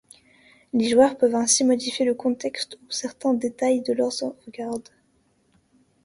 [0.73, 4.89] Les joueurs peuvent ainsi modifier le contexte ou certains détails de leur sauvegarde.